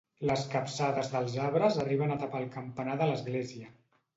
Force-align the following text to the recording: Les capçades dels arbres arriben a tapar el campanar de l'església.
Les 0.27 0.45
capçades 0.53 1.11
dels 1.11 1.35
arbres 1.49 1.79
arriben 1.85 2.15
a 2.15 2.17
tapar 2.25 2.43
el 2.47 2.51
campanar 2.59 2.99
de 3.03 3.11
l'església. 3.13 3.71